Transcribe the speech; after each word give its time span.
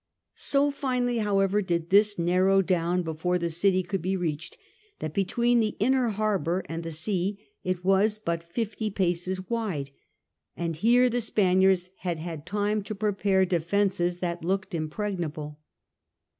So 0.33 0.71
finely, 0.71 1.19
however, 1.19 1.61
did 1.61 1.91
this 1.91 2.17
narrow 2.17 2.63
down 2.63 3.03
before 3.03 3.37
the 3.37 3.49
city 3.51 3.83
could 3.83 4.01
be 4.01 4.17
reached, 4.17 4.57
that 4.97 5.13
between 5.13 5.59
the 5.59 5.77
inner 5.79 6.09
harbour 6.09 6.63
and 6.67 6.81
the 6.81 6.89
sea 6.91 7.37
it 7.63 7.85
was 7.85 8.17
but 8.17 8.41
fifty 8.41 8.89
paces 8.89 9.47
wide, 9.47 9.91
and 10.57 10.75
here 10.75 11.07
the 11.07 11.21
Spaniards 11.21 11.91
had 11.97 12.17
had 12.17 12.47
time 12.47 12.81
to 12.85 12.95
prepare 12.95 13.45
defences 13.45 14.17
that 14.21 14.43
looked 14.43 14.73
impregnable. 14.73 15.59